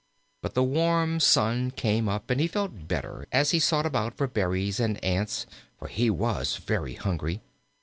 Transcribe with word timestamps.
But 0.41 0.55
the 0.55 0.63
warm 0.63 1.19
sun 1.19 1.69
came 1.69 2.09
up, 2.09 2.31
and 2.31 2.41
he 2.41 2.47
felt 2.47 2.87
better 2.87 3.27
as 3.31 3.51
he 3.51 3.59
sought 3.59 3.85
about 3.85 4.17
for 4.17 4.25
berries 4.25 4.79
and 4.79 4.97
ants, 5.05 5.45
for 5.77 5.89
he 5.89 6.09
was 6.09 6.57
very 6.57 6.95
hungry. 6.95 7.39